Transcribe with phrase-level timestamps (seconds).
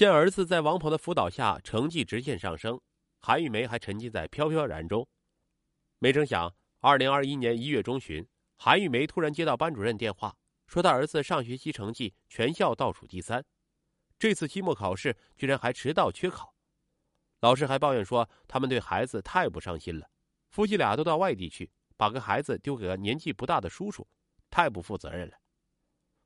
[0.00, 2.80] 见儿子在王鹏的辅导下成绩直线上升，
[3.18, 5.06] 韩玉梅还沉浸在飘飘然中。
[5.98, 8.26] 没成想，二零二一年一月中旬，
[8.56, 10.34] 韩玉梅突然接到班主任电话，
[10.66, 13.44] 说她儿子上学期成绩全校倒数第三，
[14.18, 16.54] 这次期末考试居然还迟到缺考。
[17.40, 20.08] 老师还抱怨说，他们对孩子太不上心了，
[20.48, 24.08] 夫妻俩都到外地去，把个孩子丢给个年纪不大的叔叔，
[24.48, 25.36] 太不负责任了。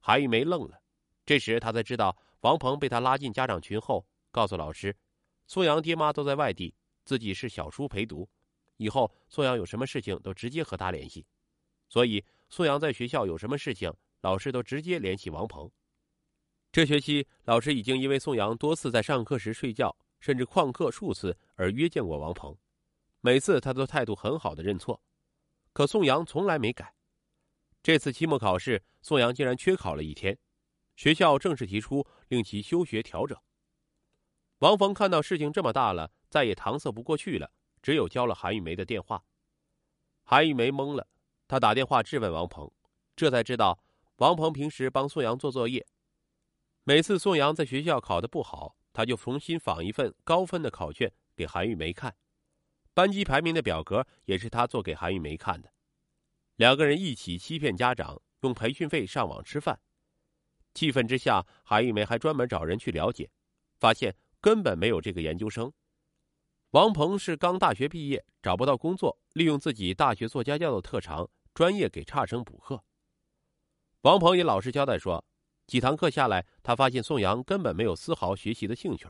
[0.00, 0.82] 韩玉梅愣了，
[1.24, 4.96] 这时她才知道王鹏被他拉进家长群后，告诉老师，
[5.46, 8.28] 宋阳爹妈都在外地，自己是小叔陪读，
[8.78, 11.26] 以后宋阳有什么事情都直接和他联系，
[11.88, 15.70] 所以宋阳在学校有什么事情，老师都直接联系王鹏。
[16.72, 22.56] 这学期老师已经因为宋阳多次在上课时睡觉，甚至旷课数次而约见过王鹏，
[23.20, 25.02] 每次他都态度很好的认错，
[25.72, 26.94] 可宋阳从来没改。
[27.82, 30.38] 这次期末考试，宋阳竟然缺考了一天，
[30.96, 33.36] 学校正式提出令其休学调整。
[34.60, 39.24] 王峰看到事情这么大了，再也搪塞不过去了，只有交了韩玉梅的电话。
[40.22, 41.08] 韩玉梅懵了，
[41.48, 42.70] 她打电话质问王鹏，
[43.16, 43.82] 这才知道
[44.16, 45.84] 王鹏平时帮宋阳做作业，
[46.84, 52.14] 每次宋阳在学校考得不好，他就重新仿一份高分的考卷给韩玉梅看，
[52.94, 55.72] 班级排名的表格也是他做给韩玉梅看的。
[56.56, 59.80] 两个人一起欺骗家长，用培训费上网吃饭。
[60.74, 63.30] 气愤之下，韩玉梅还专门找人去了解，
[63.78, 65.72] 发现根本没有这个研究生。
[66.70, 72.84] 王鹏是刚大学毕业，找不到工作，利用自己大学做家教的特长，专业给差生补课。
[74.02, 75.24] 王鹏也老实交代说，
[75.66, 79.08] 几堂课下来，他发现宋阳根本没有丝毫学习的兴趣。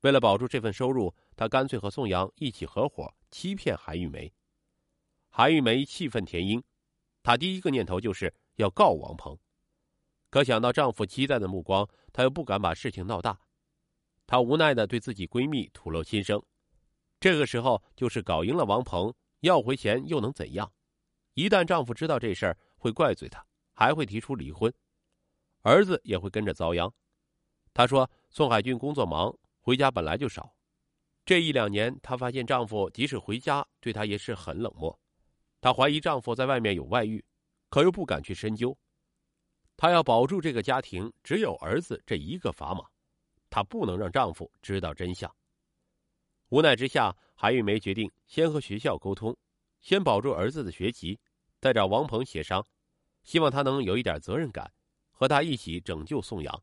[0.00, 4.32] 为了保住这份收入，他干脆和宋阳一起合伙欺骗韩玉梅。
[5.30, 6.62] 韩玉梅气愤填膺，
[7.22, 9.38] 她第一个念头就是要告王鹏，
[10.32, 13.38] 可想到丈夫期待的目光，她又不敢把事情闹大，
[14.26, 16.42] 她无奈的对自己闺蜜吐露心声。
[17.20, 20.72] 这个时候，就是搞赢了王鹏，要回钱又能怎样？
[21.34, 24.72] 一旦丈夫知道这事儿，会怪罪她，还会提出离婚，
[25.60, 26.90] 儿子也会跟着遭殃。
[27.74, 30.54] 她说：“宋海军工作忙，回家本来就少，
[31.26, 34.98] 这一两年，她发现丈夫即使回家，对她也是很冷漠。”
[35.60, 37.22] 她怀疑丈夫在外面有外遇，
[37.68, 38.74] 可又不敢去深究。
[39.82, 42.88] 她要保住这个家庭，只有儿子这一个砝码，
[43.50, 45.28] 她不能让丈夫知道真相。
[46.50, 49.36] 无奈之下，韩玉梅决定先和学校沟通，
[49.80, 51.18] 先保住儿子的学籍，
[51.58, 52.64] 再找王鹏协商，
[53.24, 54.72] 希望他能有一点责任感，
[55.10, 56.62] 和他一起拯救宋阳。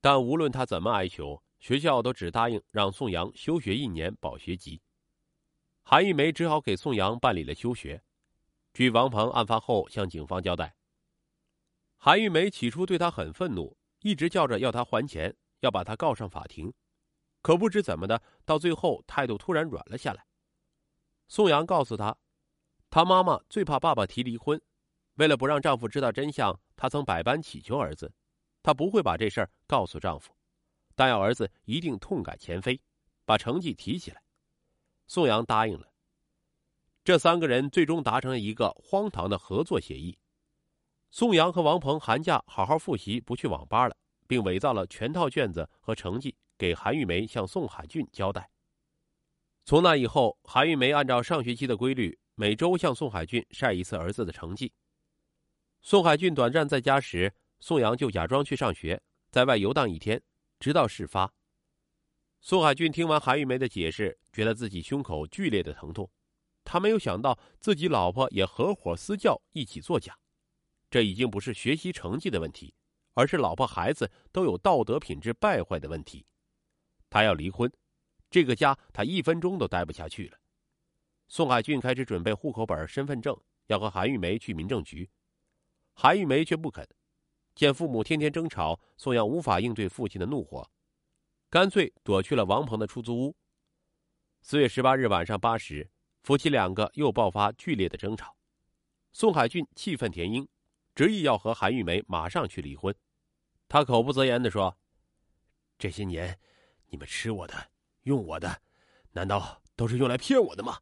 [0.00, 4.82] 但无论他怎么哀求，学校都只答应让宋阳休学一年保学籍。
[5.84, 8.02] 韩玉梅只好给宋阳办理了休学。
[8.72, 10.74] 据王鹏案发后向警方交代，
[11.96, 16.72] 韩玉梅起初对他很愤怒，一直叫着要他还钱，要把他告上法庭。
[17.42, 20.26] 可不知怎么的，到最后态度突然软了下来。
[21.28, 22.16] 宋阳告诉他，
[22.90, 24.60] 他妈妈最怕爸爸提离婚，
[25.14, 28.12] 为了不让丈夫知道真相，她曾百般乞求儿子，
[28.62, 30.32] 她不会把这事儿告诉丈夫，
[30.94, 32.80] 但要儿子一定痛改前非，
[33.24, 34.22] 把成绩提起来。
[35.06, 35.92] 宋阳答应了。
[37.04, 40.18] 这三个人最终达成了一个荒唐的合作协议：
[41.16, 43.96] 宋阳和王鹏寒假好好复习，不去网吧了，
[44.28, 48.50] 并伪造了全套卷子和成绩给韩玉梅向宋海俊交代。
[49.64, 54.70] 从那以后，韩玉梅按照上学期的规律，每周向宋海俊晒一次儿子的成绩。
[55.80, 59.00] 宋海俊短暂在家时，宋阳就假装去上学，
[59.30, 60.22] 在外游荡一天，
[60.60, 61.32] 直到事发。
[62.42, 66.10] 宋海俊听完韩玉梅的解释，觉得自己胸口剧烈的疼痛。
[66.62, 70.14] 他没有想到自己老婆也合伙私教一起作假，
[70.88, 72.74] 这已经不是学习成绩的问题，
[73.14, 76.26] 而是老婆孩子都有道德品质败坏的问题。
[77.10, 77.72] 他要离婚，
[78.30, 80.38] 这个家他一分钟都待不下去了。
[81.28, 83.36] 宋海俊开始准备户口本、身份证，
[83.66, 85.08] 要和韩玉梅去民政局。
[85.94, 86.86] 韩玉梅却不肯，
[87.54, 90.70] 见父母天天争吵，宋阳无法应对父亲的怒火。
[91.48, 93.36] 干脆躲去了王鹏的出租屋。
[94.42, 95.90] 四月十八日晚上八时，
[96.22, 98.36] 夫妻两个又爆发剧烈的争吵。
[99.12, 100.46] 宋海俊气愤填膺，
[100.96, 102.92] 执意要和韩玉梅马上去离婚。
[103.68, 104.78] 他口不择言的说
[105.76, 106.38] ：“这些年，
[106.86, 107.70] 你们吃我的，
[108.04, 108.62] 用我的，
[109.12, 110.80] 难道都是用来骗我的吗？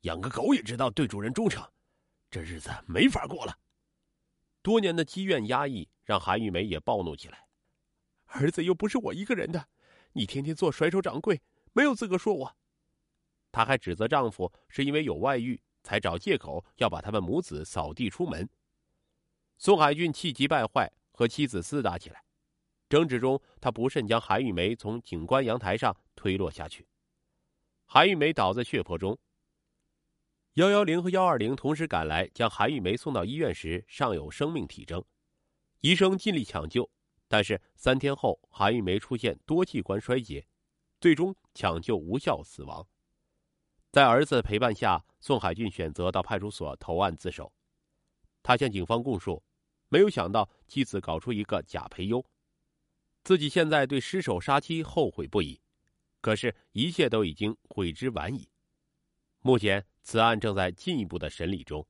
[0.00, 1.62] 养个狗也知道对主人忠诚，
[2.30, 3.58] 这日子没法过了。”
[4.62, 7.46] 多年的积怨压抑让韩玉梅也暴怒起来。
[8.28, 9.68] 儿子又不是我一个人的。
[10.14, 11.42] 你天天做甩手掌柜，
[11.74, 12.56] 没有资格说我。
[13.50, 18.48] 她还指责丈夫是因为有外遇，才找借口要把他们母子扫地出门。
[19.64, 22.24] 宋海俊气急败坏，和妻子厮打起来。
[22.88, 26.88] 争执中，他不慎将韩玉梅从警官阳台上推落下去，
[27.86, 29.16] 韩玉梅倒在血泊中。
[30.54, 35.04] 幺幺零和幺二零同时赶来，将韩玉梅送到医院时尚有生命体征，
[35.82, 36.90] 医生尽力抢救，
[37.28, 40.44] 但是三天后韩玉梅出现多器官衰竭，
[41.00, 42.84] 最终抢救无效死亡。
[43.92, 47.52] 在儿子的陪伴下，宋海俊选择到派出所投案自首。
[48.42, 49.40] 他向警方供述，
[49.92, 52.24] 没有想到妻子搞出一个假培优。
[53.24, 55.60] 自己现在对失手杀妻后悔不已，
[56.22, 58.48] 可是，一切都已经悔之晚矣。
[59.42, 61.86] 目前，此案正在进一步的审理中。